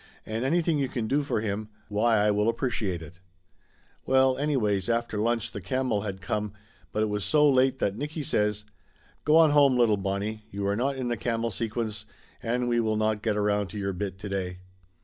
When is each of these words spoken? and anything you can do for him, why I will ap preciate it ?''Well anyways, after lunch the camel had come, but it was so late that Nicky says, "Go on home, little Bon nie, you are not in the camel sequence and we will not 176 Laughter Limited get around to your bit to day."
and 0.25 0.43
anything 0.43 0.79
you 0.79 0.89
can 0.89 1.07
do 1.07 1.21
for 1.21 1.41
him, 1.41 1.69
why 1.87 2.17
I 2.17 2.31
will 2.31 2.49
ap 2.49 2.55
preciate 2.57 3.03
it 3.03 3.19
?''Well 4.07 4.35
anyways, 4.35 4.89
after 4.89 5.19
lunch 5.19 5.51
the 5.51 5.61
camel 5.61 6.01
had 6.01 6.21
come, 6.21 6.53
but 6.91 7.03
it 7.03 7.05
was 7.05 7.23
so 7.23 7.47
late 7.47 7.77
that 7.77 7.95
Nicky 7.95 8.23
says, 8.23 8.65
"Go 9.25 9.35
on 9.35 9.51
home, 9.51 9.77
little 9.77 9.97
Bon 9.97 10.21
nie, 10.21 10.43
you 10.49 10.65
are 10.65 10.75
not 10.75 10.95
in 10.97 11.09
the 11.09 11.17
camel 11.17 11.51
sequence 11.51 12.07
and 12.41 12.67
we 12.67 12.79
will 12.79 12.97
not 12.97 13.23
176 13.23 13.23
Laughter 13.23 13.23
Limited 13.23 13.23
get 13.23 13.37
around 13.37 13.67
to 13.67 13.77
your 13.77 13.93
bit 13.93 14.17
to 14.17 14.27
day." 14.27 14.57